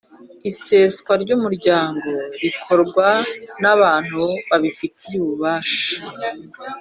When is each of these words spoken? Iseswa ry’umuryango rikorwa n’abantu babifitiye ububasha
Iseswa 0.49 1.13
ry’umuryango 1.23 2.09
rikorwa 2.41 3.07
n’abantu 3.61 4.21
babifitiye 4.49 5.17
ububasha 5.23 5.91